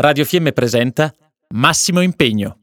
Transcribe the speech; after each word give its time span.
Radio 0.00 0.24
Fiemme 0.24 0.52
presenta 0.52 1.12
Massimo 1.54 2.00
Impegno, 2.00 2.60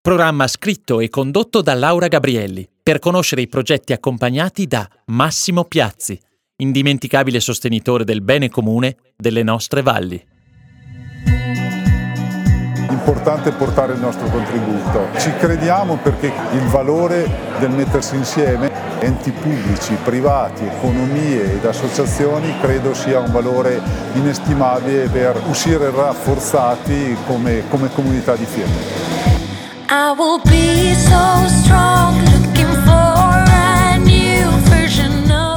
programma 0.00 0.48
scritto 0.48 0.98
e 0.98 1.08
condotto 1.10 1.62
da 1.62 1.74
Laura 1.74 2.08
Gabrielli 2.08 2.68
per 2.82 2.98
conoscere 2.98 3.40
i 3.40 3.46
progetti 3.46 3.92
accompagnati 3.92 4.66
da 4.66 4.90
Massimo 5.06 5.62
Piazzi, 5.62 6.20
indimenticabile 6.56 7.38
sostenitore 7.38 8.02
del 8.02 8.20
bene 8.20 8.50
comune 8.50 8.96
delle 9.16 9.44
nostre 9.44 9.82
valli 9.82 10.20
importante 13.02 13.50
portare 13.50 13.94
il 13.94 13.98
nostro 13.98 14.28
contributo. 14.28 15.08
Ci 15.18 15.32
crediamo 15.34 15.98
perché 16.00 16.32
il 16.52 16.66
valore 16.68 17.28
del 17.58 17.70
mettersi 17.70 18.14
insieme, 18.14 18.70
enti 19.00 19.32
pubblici, 19.32 19.96
privati, 20.04 20.64
economie 20.64 21.54
ed 21.54 21.64
associazioni, 21.64 22.54
credo 22.60 22.94
sia 22.94 23.18
un 23.18 23.32
valore 23.32 23.80
inestimabile 24.12 25.08
per 25.08 25.40
uscire 25.48 25.90
rafforzati 25.90 27.16
come, 27.26 27.64
come 27.68 27.90
comunità 27.92 28.36
di 28.36 28.44
Fiemme. 28.44 29.10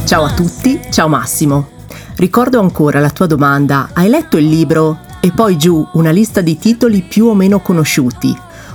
Ciao 0.05 0.23
a 0.23 0.31
tutti, 0.31 0.81
ciao 0.89 1.07
Massimo. 1.07 1.67
Ricordo 2.15 2.59
ancora 2.59 2.99
la 2.99 3.09
tua 3.09 3.27
domanda, 3.27 3.89
hai 3.93 4.09
letto 4.09 4.37
il 4.37 4.47
libro 4.47 4.99
e 5.25 5.31
poi 5.31 5.57
giù 5.57 5.83
una 5.93 6.11
lista 6.11 6.41
di 6.41 6.55
titoli 6.55 7.01
più 7.01 7.25
o 7.25 7.33
meno 7.33 7.59
conosciuti, 7.59 8.31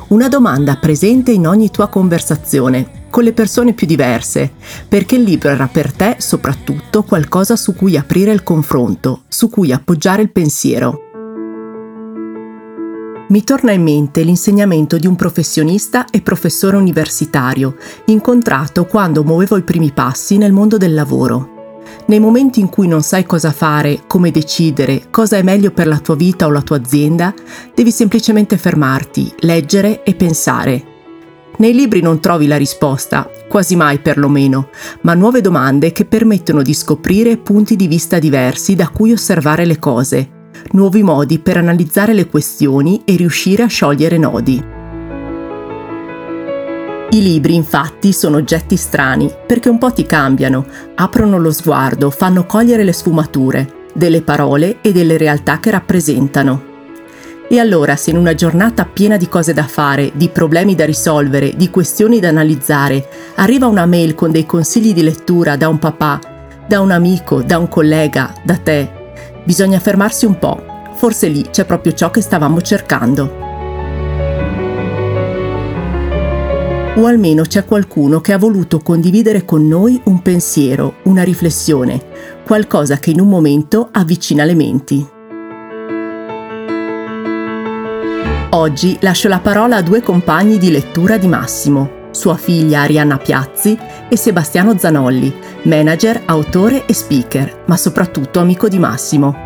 una 0.09 0.29
domanda 0.29 0.79
presente 0.79 1.31
in 1.31 1.47
ogni 1.47 1.71
tua 1.71 1.87
conversazione, 1.87 3.07
con 3.09 3.23
le 3.23 3.33
persone 3.33 3.73
più 3.73 3.87
diverse, 3.87 4.51
perché 4.89 5.15
il 5.15 5.23
libro 5.23 5.51
era 5.51 5.69
per 5.69 5.93
te 5.93 6.17
soprattutto 6.19 7.05
qualcosa 7.05 7.55
su 7.55 7.77
cui 7.77 7.97
aprire 7.97 8.33
il 8.33 8.43
confronto, 8.43 9.23
su 9.29 9.49
cui 9.49 9.71
appoggiare 9.71 10.23
il 10.23 10.33
pensiero. 10.33 11.03
Mi 13.29 13.45
torna 13.45 13.71
in 13.71 13.85
mente 13.85 14.25
l'insegnamento 14.25 14.99
di 14.99 15.07
un 15.07 15.15
professionista 15.15 16.07
e 16.11 16.21
professore 16.21 16.77
universitario, 16.77 17.77
incontrato 18.07 18.87
quando 18.87 19.23
muovevo 19.23 19.57
i 19.57 19.63
primi 19.63 19.93
passi 19.93 20.37
nel 20.37 20.51
mondo 20.51 20.79
del 20.79 20.95
lavoro. 20.95 21.50
Nei 22.11 22.19
momenti 22.19 22.59
in 22.59 22.69
cui 22.69 22.89
non 22.89 23.05
sai 23.05 23.25
cosa 23.25 23.53
fare, 23.53 24.01
come 24.09 24.33
decidere, 24.33 25.05
cosa 25.13 25.37
è 25.37 25.43
meglio 25.43 25.71
per 25.71 25.87
la 25.87 26.01
tua 26.01 26.17
vita 26.17 26.47
o 26.47 26.51
la 26.51 26.61
tua 26.61 26.77
azienda, 26.77 27.33
devi 27.73 27.93
semplicemente 27.93 28.57
fermarti, 28.57 29.33
leggere 29.43 30.03
e 30.03 30.17
pensare. 30.17 30.85
Nei 31.59 31.73
libri 31.73 32.01
non 32.01 32.19
trovi 32.19 32.49
la 32.49 32.57
risposta, 32.57 33.31
quasi 33.49 33.77
mai 33.77 34.01
perlomeno, 34.01 34.71
ma 35.03 35.15
nuove 35.15 35.41
domande 35.41 35.93
che 35.93 36.05
permettono 36.05 36.63
di 36.63 36.75
scoprire 36.75 37.37
punti 37.37 37.77
di 37.77 37.87
vista 37.87 38.19
diversi 38.19 38.75
da 38.75 38.89
cui 38.89 39.13
osservare 39.13 39.65
le 39.65 39.79
cose, 39.79 40.49
nuovi 40.73 41.05
modi 41.05 41.39
per 41.39 41.59
analizzare 41.59 42.13
le 42.13 42.27
questioni 42.27 43.03
e 43.05 43.15
riuscire 43.15 43.63
a 43.63 43.69
sciogliere 43.69 44.19
nodi. 44.19 44.79
I 47.13 47.23
libri 47.23 47.57
infatti 47.57 48.13
sono 48.13 48.37
oggetti 48.37 48.77
strani 48.77 49.29
perché 49.45 49.69
un 49.69 49.79
po' 49.79 49.93
ti 49.93 50.07
cambiano, 50.07 50.65
aprono 50.95 51.39
lo 51.39 51.51
sguardo, 51.51 52.09
fanno 52.09 52.47
cogliere 52.47 52.85
le 52.85 52.93
sfumature 52.93 53.79
delle 53.93 54.23
parole 54.23 54.79
e 54.81 54.93
delle 54.93 55.17
realtà 55.17 55.59
che 55.59 55.73
rappresentano. 55.73 56.69
E 57.49 57.59
allora 57.59 57.97
se 57.97 58.11
in 58.11 58.17
una 58.17 58.35
giornata 58.35 58.85
piena 58.85 59.17
di 59.17 59.29
cose 59.29 59.53
da 59.53 59.65
fare, 59.65 60.13
di 60.15 60.29
problemi 60.29 60.77
da 60.77 60.85
risolvere, 60.85 61.55
di 61.57 61.69
questioni 61.69 62.21
da 62.21 62.29
analizzare, 62.29 63.09
arriva 63.35 63.67
una 63.67 63.87
mail 63.87 64.15
con 64.15 64.31
dei 64.31 64.47
consigli 64.47 64.95
di 64.95 65.03
lettura 65.03 65.57
da 65.57 65.67
un 65.67 65.81
papà, 65.81 66.21
da 66.69 66.79
un 66.79 66.93
amico, 66.93 67.43
da 67.43 67.59
un 67.59 67.67
collega, 67.67 68.33
da 68.45 68.57
te, 68.57 68.89
bisogna 69.43 69.81
fermarsi 69.81 70.27
un 70.27 70.39
po', 70.39 70.63
forse 70.95 71.27
lì 71.27 71.49
c'è 71.51 71.65
proprio 71.65 71.93
ciò 71.93 72.13
che 72.13 72.21
stavamo 72.21 72.61
cercando. 72.61 73.50
O 76.97 77.07
almeno 77.07 77.43
c'è 77.43 77.65
qualcuno 77.65 78.21
che 78.21 78.33
ha 78.33 78.39
voluto 78.39 78.81
condividere 78.81 79.45
con 79.45 79.67
noi 79.67 80.01
un 80.05 80.21
pensiero, 80.23 80.97
una 81.05 81.23
riflessione, 81.23 82.03
qualcosa 82.45 82.99
che 82.99 83.11
in 83.11 83.21
un 83.21 83.29
momento 83.29 83.89
avvicina 83.93 84.45
le 84.45 84.55
menti. 84.55 85.09
Oggi 88.53 88.97
lascio 89.01 89.29
la 89.29 89.39
parola 89.39 89.77
a 89.77 89.83
due 89.83 90.03
compagni 90.03 90.59
di 90.59 90.71
lettura 90.71 91.17
di 91.17 91.29
Massimo, 91.29 92.09
sua 92.11 92.37
figlia 92.37 92.81
Arianna 92.81 93.17
Piazzi 93.17 93.79
e 94.09 94.17
Sebastiano 94.17 94.77
Zanolli, 94.77 95.33
manager, 95.63 96.23
autore 96.27 96.85
e 96.87 96.93
speaker, 96.93 97.63
ma 97.67 97.77
soprattutto 97.77 98.41
amico 98.41 98.69
di 98.69 98.79
Massimo. 98.81 99.37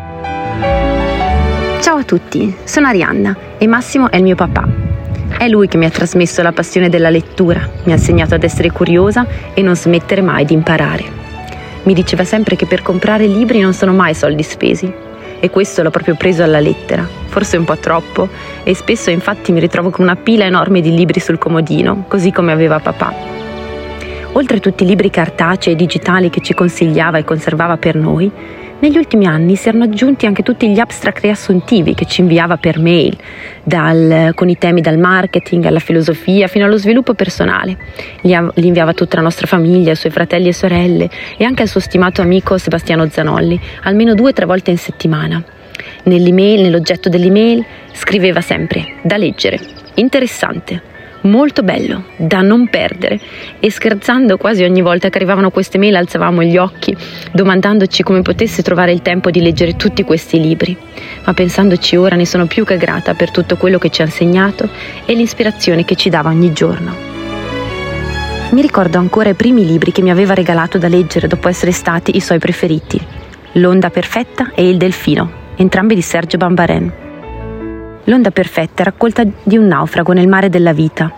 Ciao 1.79 1.97
a 1.97 2.03
tutti, 2.03 2.55
sono 2.63 2.87
Arianna 2.87 3.37
e 3.59 3.67
Massimo 3.67 4.09
è 4.09 4.17
il 4.17 4.23
mio 4.23 4.35
papà. 4.35 4.84
È 5.37 5.47
lui 5.47 5.67
che 5.67 5.77
mi 5.77 5.85
ha 5.85 5.89
trasmesso 5.89 6.41
la 6.41 6.51
passione 6.51 6.89
della 6.89 7.09
lettura, 7.09 7.69
mi 7.83 7.91
ha 7.91 7.95
insegnato 7.95 8.35
ad 8.35 8.43
essere 8.43 8.71
curiosa 8.71 9.25
e 9.53 9.61
non 9.61 9.75
smettere 9.75 10.21
mai 10.21 10.45
di 10.45 10.53
imparare. 10.53 11.03
Mi 11.83 11.93
diceva 11.93 12.23
sempre 12.23 12.55
che 12.55 12.65
per 12.65 12.81
comprare 12.81 13.27
libri 13.27 13.59
non 13.59 13.73
sono 13.73 13.93
mai 13.93 14.15
soldi 14.15 14.43
spesi 14.43 14.91
e 15.39 15.49
questo 15.49 15.83
l'ho 15.83 15.91
proprio 15.91 16.15
preso 16.15 16.41
alla 16.41 16.59
lettera, 16.59 17.07
forse 17.27 17.57
un 17.57 17.65
po' 17.65 17.77
troppo 17.77 18.29
e 18.63 18.73
spesso 18.73 19.09
infatti 19.09 19.51
mi 19.51 19.59
ritrovo 19.59 19.89
con 19.89 20.03
una 20.03 20.15
pila 20.15 20.45
enorme 20.45 20.81
di 20.81 20.95
libri 20.95 21.19
sul 21.19 21.37
comodino, 21.37 22.05
così 22.07 22.31
come 22.31 22.51
aveva 22.51 22.79
papà. 22.79 23.13
Oltre 24.31 24.57
a 24.57 24.59
tutti 24.59 24.83
i 24.83 24.87
libri 24.87 25.09
cartacei 25.09 25.73
e 25.73 25.75
digitali 25.75 26.29
che 26.29 26.41
ci 26.41 26.53
consigliava 26.53 27.17
e 27.17 27.23
conservava 27.23 27.77
per 27.77 27.95
noi, 27.95 28.31
negli 28.79 28.97
ultimi 28.97 29.25
anni 29.25 29.55
si 29.55 29.69
erano 29.69 29.85
aggiunti 29.85 30.25
anche 30.25 30.43
tutti 30.43 30.69
gli 30.69 30.79
abstract 30.79 31.21
riassuntivi 31.21 31.93
che 31.93 32.05
ci 32.05 32.21
inviava 32.21 32.57
per 32.57 32.77
mail, 32.77 33.17
dal, 33.63 34.31
con 34.35 34.49
i 34.49 34.57
temi 34.57 34.81
dal 34.81 34.97
marketing 34.97 35.65
alla 35.65 35.79
filosofia 35.79 36.47
fino 36.47 36.65
allo 36.65 36.77
sviluppo 36.77 37.13
personale. 37.13 37.77
Li, 38.21 38.37
li 38.55 38.67
inviava 38.67 38.93
tutta 38.93 39.15
la 39.15 39.21
nostra 39.23 39.47
famiglia, 39.47 39.91
ai 39.91 39.95
suoi 39.95 40.11
fratelli 40.11 40.49
e 40.49 40.53
sorelle 40.53 41.09
e 41.37 41.45
anche 41.45 41.61
al 41.61 41.69
suo 41.69 41.79
stimato 41.79 42.21
amico 42.21 42.57
Sebastiano 42.57 43.07
Zanolli, 43.09 43.59
almeno 43.83 44.13
due 44.13 44.31
o 44.31 44.33
tre 44.33 44.45
volte 44.45 44.71
in 44.71 44.77
settimana. 44.77 45.41
Nell'email, 46.03 46.61
nell'oggetto 46.61 47.09
dell'email, 47.09 47.65
scriveva 47.93 48.41
sempre 48.41 48.95
da 49.01 49.17
leggere, 49.17 49.59
interessante 49.95 50.93
molto 51.25 51.63
bello, 51.63 52.05
da 52.15 52.41
non 52.41 52.67
perdere. 52.67 53.19
E 53.59 53.69
scherzando 53.71 54.37
quasi 54.37 54.63
ogni 54.63 54.81
volta 54.81 55.09
che 55.09 55.17
arrivavano 55.17 55.51
queste 55.51 55.77
mail 55.77 55.95
alzavamo 55.95 56.43
gli 56.43 56.57
occhi, 56.57 56.95
domandandoci 57.31 58.03
come 58.03 58.21
potesse 58.21 58.61
trovare 58.61 58.91
il 58.91 59.01
tempo 59.01 59.31
di 59.31 59.41
leggere 59.41 59.75
tutti 59.75 60.03
questi 60.03 60.39
libri. 60.39 60.75
Ma 61.25 61.33
pensandoci 61.33 61.95
ora 61.95 62.15
ne 62.15 62.25
sono 62.25 62.45
più 62.45 62.63
che 62.63 62.77
grata 62.77 63.13
per 63.13 63.31
tutto 63.31 63.57
quello 63.57 63.77
che 63.77 63.89
ci 63.89 64.01
ha 64.01 64.05
insegnato 64.05 64.69
e 65.05 65.13
l'ispirazione 65.13 65.85
che 65.85 65.95
ci 65.95 66.09
dava 66.09 66.29
ogni 66.29 66.53
giorno. 66.53 67.13
Mi 68.51 68.61
ricordo 68.61 68.97
ancora 68.97 69.29
i 69.29 69.33
primi 69.33 69.65
libri 69.65 69.91
che 69.91 70.01
mi 70.01 70.11
aveva 70.11 70.33
regalato 70.33 70.77
da 70.77 70.87
leggere 70.87 71.27
dopo 71.27 71.49
essere 71.49 71.71
stati 71.71 72.15
i 72.15 72.21
suoi 72.21 72.39
preferiti. 72.39 72.99
L'onda 73.53 73.89
perfetta 73.89 74.51
e 74.53 74.69
Il 74.69 74.77
delfino, 74.77 75.29
entrambi 75.55 75.95
di 75.95 76.01
Sergio 76.01 76.37
Bambaren. 76.37 77.04
L'onda 78.05 78.31
perfetta 78.31 78.81
è 78.81 78.85
raccolta 78.85 79.23
di 79.43 79.57
un 79.57 79.67
naufrago 79.67 80.13
nel 80.13 80.27
mare 80.27 80.49
della 80.49 80.73
vita. 80.73 81.11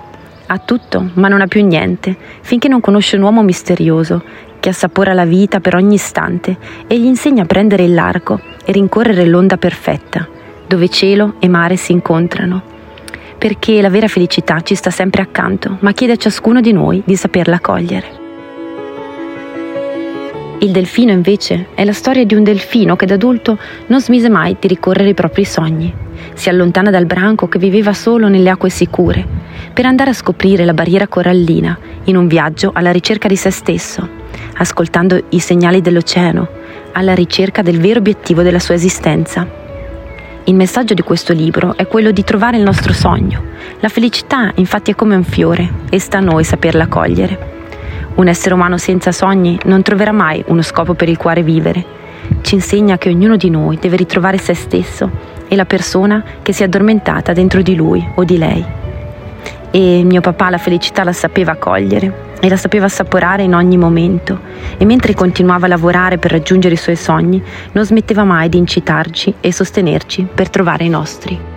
Ha 0.46 0.58
tutto, 0.60 1.10
ma 1.16 1.28
non 1.28 1.42
ha 1.42 1.48
più 1.48 1.66
niente, 1.66 2.16
finché 2.42 2.68
non 2.68 2.80
conosce 2.80 3.18
un 3.18 3.24
uomo 3.24 3.44
misterioso 3.44 4.24
che 4.60 4.70
assapora 4.70 5.14
la 5.14 5.26
vita 5.26 5.60
per 5.60 5.76
ogni 5.76 5.96
istante 5.96 6.58
e 6.88 6.98
gli 6.98 7.06
insegna 7.06 7.44
a 7.44 7.46
prendere 7.46 7.84
il 7.84 7.94
largo 7.94 8.40
e 8.64 8.72
rincorrere 8.72 9.26
l'onda 9.26 9.58
perfetta, 9.58 10.28
dove 10.66 10.88
cielo 10.90 11.36
e 11.40 11.50
mare 11.50 11.76
si 11.76 11.92
incontrano. 11.92 12.62
Perché 13.38 13.82
la 13.82 13.90
vera 13.90 14.08
felicità 14.08 14.62
ci 14.62 14.74
sta 14.74 14.90
sempre 14.90 15.22
accanto, 15.22 15.78
ma 15.82 15.92
chiede 15.92 16.14
a 16.14 16.18
ciascuno 16.18 16.62
di 16.62 16.72
noi 16.72 17.04
di 17.06 17.16
saperla 17.16 17.60
cogliere. 17.60 18.27
Il 20.60 20.72
delfino 20.72 21.12
invece 21.12 21.68
è 21.76 21.86
la 21.86 21.94
storia 21.94 22.26
di 22.26 22.34
un 22.34 22.42
delfino 22.42 22.96
che 22.96 23.06
da 23.06 23.14
adulto 23.14 23.60
non 23.88 24.02
smise 24.02 24.28
mai 24.28 24.58
di 24.60 24.68
ricorrere 24.68 25.10
i 25.10 25.14
propri 25.14 25.46
sogni. 25.46 25.94
Si 26.34 26.50
allontana 26.50 26.90
dal 26.90 27.06
branco 27.06 27.48
che 27.48 27.60
viveva 27.60 27.94
solo 27.94 28.28
nelle 28.28 28.50
acque 28.50 28.72
sicure, 28.72 29.24
per 29.72 29.86
andare 29.86 30.10
a 30.10 30.14
scoprire 30.14 30.66
la 30.66 30.74
barriera 30.74 31.08
corallina 31.08 31.78
in 32.06 32.18
un 32.18 32.26
viaggio 32.26 32.72
alla 32.74 32.92
ricerca 32.92 33.28
di 33.28 33.36
se 33.36 33.52
stesso, 33.52 34.10
ascoltando 34.56 35.26
i 35.30 35.38
segnali 35.38 35.80
dell'oceano, 35.80 36.48
alla 36.94 37.14
ricerca 37.14 37.62
del 37.62 37.80
vero 37.80 38.00
obiettivo 38.00 38.42
della 38.42 38.60
sua 38.60 38.74
esistenza. 38.74 39.48
Il 40.46 40.56
messaggio 40.56 40.96
di 40.96 41.04
questo 41.04 41.34
libro 41.34 41.78
è 41.78 41.86
quello 41.86 42.10
di 42.10 42.24
trovare 42.24 42.58
il 42.58 42.64
nostro 42.64 42.94
sogno. 42.94 43.44
La 43.82 43.90
felicità 43.90 44.52
infatti 44.56 44.90
è 44.90 44.96
come 44.96 45.16
un 45.16 45.24
fiore 45.24 45.70
e 45.92 46.00
sta 46.00 46.18
a 46.18 46.22
noi 46.22 46.44
saperla 46.44 46.88
cogliere. 46.88 47.57
Un 48.18 48.28
essere 48.28 48.56
umano 48.56 48.80
senza 48.80 49.12
sogni 49.12 49.60
non 49.66 49.84
troverà 49.84 50.12
mai 50.12 50.44
uno 50.48 50.64
scopo 50.64 50.96
per 50.96 51.08
il 51.08 51.18
quale 51.18 51.44
vivere. 51.44 51.86
Ci 52.42 52.56
insegna 52.56 52.98
che 52.98 53.10
ognuno 53.10 53.38
di 53.38 53.52
noi 53.52 53.78
deve 53.80 53.96
ritrovare 53.96 54.40
se 54.40 54.56
stesso 54.56 55.10
e 55.48 55.56
la 55.56 55.66
persona 55.66 56.24
che 56.42 56.52
si 56.52 56.64
è 56.64 56.66
addormentata 56.66 57.32
dentro 57.34 57.62
di 57.62 57.76
lui 57.76 58.04
o 58.16 58.24
di 58.24 58.40
lei. 58.40 58.66
E 59.70 60.02
mio 60.04 60.22
papà 60.22 60.50
la 60.50 60.58
felicità 60.58 61.04
la 61.04 61.14
sapeva 61.14 61.58
cogliere 61.58 62.26
e 62.40 62.50
la 62.50 62.58
sapeva 62.58 62.86
assaporare 62.86 63.44
in 63.44 63.54
ogni 63.54 63.78
momento 63.78 64.40
e 64.78 64.86
mentre 64.86 65.14
continuava 65.14 65.68
a 65.68 65.70
lavorare 65.70 66.18
per 66.18 66.32
raggiungere 66.32 66.74
i 66.74 66.78
suoi 66.78 66.96
sogni 66.96 67.42
non 67.74 67.86
smetteva 67.86 68.24
mai 68.24 68.50
di 68.50 68.58
incitarci 68.58 69.36
e 69.40 69.54
sostenerci 69.54 70.28
per 70.34 70.50
trovare 70.50 70.86
i 70.86 70.90
nostri. 70.90 71.57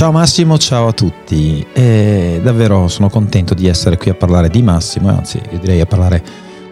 Ciao 0.00 0.12
Massimo, 0.12 0.56
ciao 0.56 0.86
a 0.88 0.92
tutti. 0.94 1.62
E 1.74 2.40
davvero 2.42 2.88
sono 2.88 3.10
contento 3.10 3.52
di 3.52 3.66
essere 3.66 3.98
qui 3.98 4.10
a 4.10 4.14
parlare 4.14 4.48
di 4.48 4.62
Massimo, 4.62 5.10
anzi 5.10 5.38
io 5.50 5.58
direi 5.58 5.78
a 5.82 5.84
parlare 5.84 6.22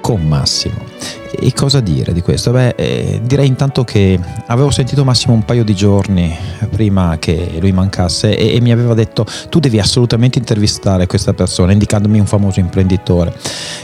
con 0.01 0.27
Massimo. 0.27 0.77
E 1.41 1.53
cosa 1.53 1.79
dire 1.79 2.13
di 2.13 2.21
questo? 2.21 2.51
Beh, 2.51 2.71
eh, 2.71 3.21
direi 3.23 3.47
intanto 3.47 3.85
che 3.85 4.19
avevo 4.47 4.71
sentito 4.71 5.05
Massimo 5.05 5.35
un 5.35 5.45
paio 5.45 5.63
di 5.63 5.73
giorni 5.73 6.37
prima 6.69 7.17
che 7.21 7.59
lui 7.61 7.71
mancasse 7.71 8.37
e, 8.37 8.57
e, 8.57 8.61
mi 8.61 8.73
aveva 8.73 8.93
detto 8.93 9.25
tu 9.49 9.61
devi 9.61 9.79
assolutamente 9.79 10.39
intervistare 10.39 11.07
questa 11.07 11.35
persona, 11.35 11.71
indicandomi 11.71 12.19
un 12.19 12.27
famoso 12.27 12.59
imprenditore, 12.59 13.33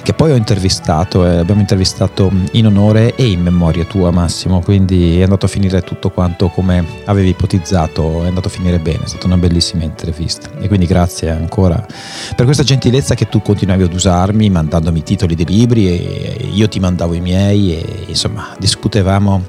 che 0.02 0.12
poi 0.14 0.32
ho 0.32 0.34
intervistato, 0.34 1.24
eh, 1.24 1.38
abbiamo 1.38 1.60
intervistato 1.60 2.30
in 2.52 2.66
onore 2.66 3.14
e 3.14 3.28
in 3.28 3.40
memoria 3.40 3.84
tua 3.84 4.10
Massimo, 4.10 4.60
quindi 4.60 5.20
è 5.20 5.22
andato 5.22 5.46
a 5.46 5.48
finire 5.48 5.82
tutto 5.82 6.10
quanto 6.10 6.48
come 6.48 6.84
avevi 7.04 7.28
ipotizzato, 7.28 8.24
è 8.24 8.26
andato 8.26 8.48
a 8.48 8.50
finire 8.50 8.80
bene, 8.80 9.04
è 9.04 9.08
stata 9.08 9.26
una 9.26 9.36
bellissima 9.38 9.84
intervista 9.84 10.50
e 10.58 10.66
quindi 10.66 10.86
grazie 10.86 11.30
ancora 11.30 11.86
per 12.34 12.44
questa 12.46 12.64
gentilezza 12.64 13.14
che 13.14 13.28
tu 13.28 13.40
continuavi 13.40 13.84
ad 13.84 13.94
usarmi 13.94 14.50
mandandomi 14.50 15.04
titoli 15.04 15.36
di 15.36 15.44
libri 15.44 15.88
e 15.88 16.48
io 16.52 16.68
ti 16.68 16.80
mandavo 16.80 17.14
i 17.14 17.20
miei 17.20 17.42
miei 17.44 17.78
e 17.78 18.04
insomma 18.08 18.54
discutevamo 18.58 19.44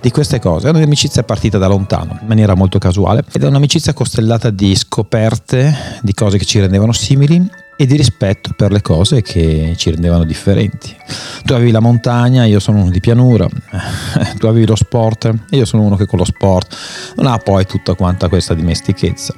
di 0.00 0.10
queste 0.10 0.38
cose. 0.38 0.68
È 0.68 0.70
un'amicizia 0.70 1.22
partita 1.22 1.58
da 1.58 1.66
lontano, 1.66 2.18
in 2.20 2.26
maniera 2.26 2.54
molto 2.54 2.78
casuale, 2.78 3.24
ed 3.32 3.42
è 3.42 3.46
un'amicizia 3.46 3.92
costellata 3.92 4.50
di 4.50 4.74
scoperte, 4.74 5.98
di 6.02 6.14
cose 6.14 6.38
che 6.38 6.44
ci 6.44 6.60
rendevano 6.60 6.92
simili 6.92 7.64
e 7.78 7.84
di 7.84 7.96
rispetto 7.96 8.52
per 8.56 8.72
le 8.72 8.80
cose 8.80 9.20
che 9.20 9.74
ci 9.76 9.90
rendevano 9.90 10.24
differenti. 10.24 10.96
Tu 11.44 11.52
avevi 11.52 11.70
la 11.70 11.80
montagna, 11.80 12.44
io 12.44 12.60
sono 12.60 12.80
uno 12.80 12.90
di 12.90 13.00
pianura, 13.00 13.46
tu 14.38 14.46
avevi 14.46 14.66
lo 14.66 14.76
sport, 14.76 15.32
io 15.50 15.64
sono 15.64 15.82
uno 15.82 15.96
che 15.96 16.06
con 16.06 16.18
lo 16.18 16.24
sport 16.24 16.74
non 17.16 17.26
ha 17.26 17.36
poi 17.38 17.66
tutta 17.66 17.94
quanta 17.94 18.28
questa 18.28 18.54
dimestichezza. 18.54 19.34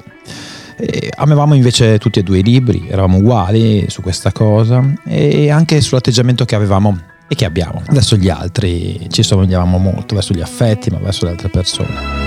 E 0.80 1.10
amavamo 1.16 1.54
invece 1.54 1.98
tutti 1.98 2.20
e 2.20 2.22
due 2.22 2.38
i 2.38 2.42
libri, 2.44 2.86
eravamo 2.88 3.16
uguali 3.16 3.86
su 3.88 4.00
questa 4.00 4.30
cosa 4.30 4.84
e 5.04 5.50
anche 5.50 5.80
sull'atteggiamento 5.80 6.44
che 6.44 6.54
avevamo 6.54 7.16
e 7.28 7.34
che 7.34 7.44
abbiamo. 7.44 7.82
Verso 7.90 8.16
gli 8.16 8.28
altri 8.28 9.06
ci 9.10 9.22
somigliavamo 9.22 9.78
molto, 9.78 10.14
verso 10.14 10.32
gli 10.34 10.40
affetti, 10.40 10.90
ma 10.90 10.98
verso 10.98 11.26
le 11.26 11.30
altre 11.32 11.48
persone. 11.48 12.26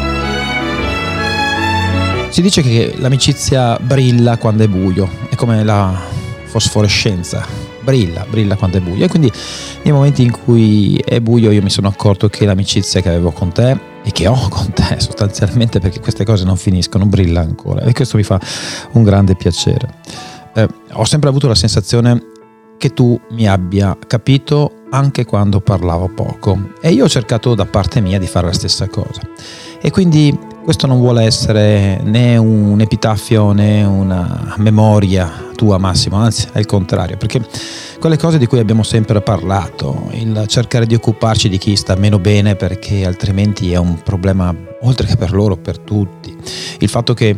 Si 2.30 2.42
dice 2.42 2.62
che 2.62 2.95
l'amicizia 2.98 3.77
brilla 3.77 4.38
quando 4.38 4.63
è 4.63 4.68
buio, 4.68 5.09
è 5.30 5.36
come 5.36 5.65
la 5.65 6.00
fosforescenza, 6.45 7.45
brilla, 7.81 8.25
brilla 8.30 8.56
quando 8.56 8.77
è 8.77 8.80
buio. 8.80 9.03
E 9.03 9.09
quindi 9.09 9.30
nei 9.81 9.92
momenti 9.92 10.24
in 10.24 10.31
cui 10.31 10.95
è 10.98 11.19
buio 11.19 11.51
io 11.51 11.62
mi 11.62 11.69
sono 11.69 11.89
accorto 11.89 12.30
che 12.30 12.45
l'amicizia 12.45 13.01
che 13.01 13.09
avevo 13.09 13.31
con 13.31 13.51
te 13.51 13.77
e 14.04 14.12
che 14.12 14.27
ho 14.27 14.47
con 14.47 14.71
te 14.71 14.95
sostanzialmente, 15.01 15.80
perché 15.80 16.00
queste 16.00 16.24
cose 16.24 16.45
non 16.45 16.56
finiscono, 16.56 17.06
brilla 17.06 17.42
ancora. 17.42 17.81
E 17.81 17.92
questo 17.92 18.15
mi 18.15 18.24
fa 18.24 18.39
un 18.92 19.04
grande 19.04 19.36
piacere. 19.36 19.95
Eh, 20.54 20.68
ho 20.94 21.04
sempre 21.04 21.27
avuto 21.27 21.47
la 21.47 21.56
sensazione 21.56 22.30
che 22.77 22.94
tu 22.94 23.19
mi 23.31 23.47
abbia 23.47 23.97
capito 24.07 24.81
anche 24.92 25.26
quando 25.26 25.60
parlavo 25.60 26.10
poco 26.10 26.74
e 26.82 26.92
io 26.92 27.06
ho 27.06 27.10
cercato 27.10 27.56
da 27.56 27.66
parte 27.66 28.02
mia 28.02 28.20
di 28.20 28.28
fare 28.28 28.48
la 28.48 28.54
stessa 28.54 28.88
cosa. 28.88 29.22
E 29.82 29.90
quindi 29.90 30.38
questo 30.64 30.86
non 30.86 31.00
vuole 31.00 31.24
essere 31.24 32.00
né 32.04 32.38
un 32.38 32.80
epitaffio 32.80 33.52
né 33.52 33.84
una 33.84 34.54
memoria 34.58 35.50
tua 35.56 35.78
Massimo, 35.78 36.18
anzi 36.18 36.48
è 36.52 36.60
il 36.60 36.66
contrario, 36.66 37.18
perché 37.18 37.44
quelle 38.00 38.18
cose 38.18 38.38
di 38.38 38.46
cui 38.46 38.60
abbiamo 38.60 38.84
sempre 38.84 39.22
parlato, 39.22 40.10
il 40.12 40.44
cercare 40.48 40.86
di 40.86 40.96
occuparci 40.96 41.50
di 41.50 41.58
chi 41.58 41.76
sta 41.76 41.96
meno 41.96 42.20
bene 42.20 42.56
perché 42.56 43.06
altrimenti 43.06 43.72
è 43.72 43.78
un 43.78 44.02
problema 44.04 44.54
oltre 44.82 45.08
che 45.08 45.18
per 45.18 45.34
loro, 45.34 45.58
per 45.58 45.80
tutti, 45.80 46.36
il 46.80 46.90
fatto 46.90 47.14
che 47.14 47.38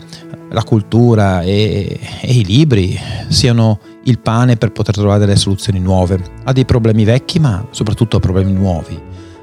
la 0.54 0.64
cultura 0.64 1.42
e, 1.42 2.00
e 2.22 2.34
i 2.34 2.46
libri 2.46 2.98
siano 3.28 3.80
il 4.04 4.20
pane 4.20 4.56
per 4.56 4.72
poter 4.72 4.94
trovare 4.94 5.20
delle 5.20 5.36
soluzioni 5.36 5.80
nuove 5.80 6.20
a 6.44 6.52
dei 6.52 6.66
problemi 6.66 7.04
vecchi 7.04 7.40
ma 7.40 7.66
soprattutto 7.72 8.18
a 8.18 8.20
problemi 8.20 8.54
nuovi 8.54 9.00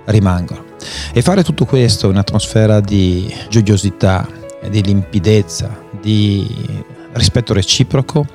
rimangono. 0.06 0.64
E 1.12 1.20
fare 1.20 1.42
tutto 1.42 1.64
questo 1.64 2.06
in 2.06 2.12
un'atmosfera 2.12 2.80
di 2.80 3.32
gioiosità, 3.48 4.26
di 4.68 4.82
limpidezza, 4.82 5.78
di 6.00 6.46
rispetto 7.12 7.52
reciproco 7.52 8.26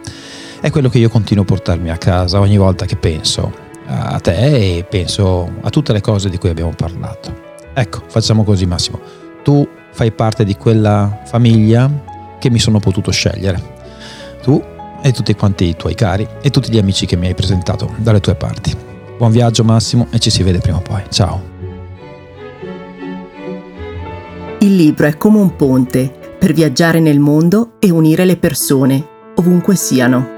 è 0.59 0.69
quello 0.69 0.89
che 0.89 0.97
io 0.97 1.09
continuo 1.09 1.43
a 1.43 1.47
portarmi 1.47 1.89
a 1.89 1.97
casa 1.97 2.39
ogni 2.39 2.57
volta 2.57 2.85
che 2.85 2.97
penso 2.97 3.63
a 3.87 4.19
te 4.19 4.77
e 4.77 4.83
penso 4.83 5.49
a 5.61 5.69
tutte 5.69 5.93
le 5.93 6.01
cose 6.01 6.29
di 6.29 6.37
cui 6.37 6.49
abbiamo 6.49 6.73
parlato. 6.75 7.43
Ecco, 7.73 8.03
facciamo 8.07 8.43
così 8.43 8.65
Massimo. 8.65 8.99
Tu 9.43 9.67
fai 9.91 10.11
parte 10.11 10.43
di 10.43 10.55
quella 10.55 11.21
famiglia 11.25 12.13
che 12.45 12.51
mi 12.51 12.59
sono 12.59 12.77
potuto 12.77 13.09
scegliere. 13.09 13.59
Tu 14.43 14.63
e 15.01 15.11
tutti 15.11 15.33
quanti 15.33 15.65
i 15.65 15.75
tuoi 15.75 15.95
cari 15.95 16.27
e 16.43 16.51
tutti 16.51 16.71
gli 16.71 16.77
amici 16.77 17.07
che 17.07 17.15
mi 17.15 17.25
hai 17.25 17.33
presentato 17.33 17.95
dalle 17.97 18.19
tue 18.19 18.35
parti. 18.35 18.71
Buon 19.17 19.31
viaggio 19.31 19.63
Massimo 19.63 20.05
e 20.11 20.19
ci 20.19 20.29
si 20.29 20.43
vede 20.43 20.59
prima 20.59 20.77
o 20.77 20.81
poi. 20.81 21.01
Ciao. 21.09 21.41
Il 24.59 24.75
libro 24.75 25.07
è 25.07 25.17
come 25.17 25.39
un 25.39 25.55
ponte 25.55 26.13
per 26.37 26.53
viaggiare 26.53 26.99
nel 26.99 27.19
mondo 27.19 27.77
e 27.79 27.89
unire 27.89 28.25
le 28.25 28.37
persone, 28.37 29.03
ovunque 29.37 29.75
siano. 29.75 30.33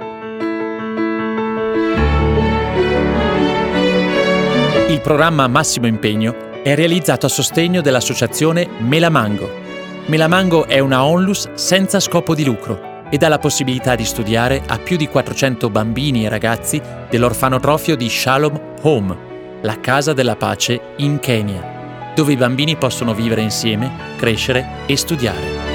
Il 4.88 5.02
programma 5.02 5.46
Massimo 5.48 5.88
Impegno 5.88 6.62
è 6.64 6.74
realizzato 6.74 7.26
a 7.26 7.30
sostegno 7.30 7.82
dell'associazione 7.82 8.66
Melamango. 8.80 9.67
Melamango 10.08 10.68
è 10.68 10.80
una 10.80 11.04
onlus 11.04 11.52
senza 11.56 12.00
scopo 12.00 12.34
di 12.34 12.46
lucro 12.46 13.04
e 13.10 13.18
dà 13.18 13.28
la 13.28 13.40
possibilità 13.40 13.94
di 13.94 14.06
studiare 14.06 14.64
a 14.66 14.78
più 14.78 14.96
di 14.96 15.10
400 15.10 15.70
bambini 15.70 16.24
e 16.24 16.30
ragazzi 16.30 16.82
dell'orfanotrofio 17.10 17.98
di 17.98 18.08
Shalom 18.08 18.58
Home, 18.84 19.18
la 19.64 19.78
casa 19.82 20.14
della 20.14 20.38
pace 20.38 20.94
in 20.98 21.20
Kenya, 21.20 22.14
dove 22.16 22.32
i 22.32 22.38
bambini 22.38 22.78
possono 22.78 23.14
vivere 23.14 23.42
insieme, 23.42 23.92
crescere 24.16 24.86
e 24.86 24.96
studiare. 24.96 25.66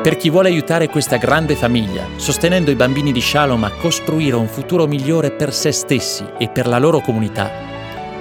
Per 0.00 0.16
chi 0.16 0.30
vuole 0.30 0.48
aiutare 0.48 0.88
questa 0.88 1.18
grande 1.18 1.56
famiglia, 1.56 2.06
sostenendo 2.16 2.70
i 2.70 2.74
bambini 2.74 3.12
di 3.12 3.20
Shalom 3.20 3.64
a 3.64 3.72
costruire 3.72 4.36
un 4.36 4.48
futuro 4.48 4.86
migliore 4.86 5.30
per 5.30 5.52
se 5.52 5.72
stessi 5.72 6.24
e 6.38 6.48
per 6.48 6.68
la 6.68 6.78
loro 6.78 7.00
comunità, 7.00 7.50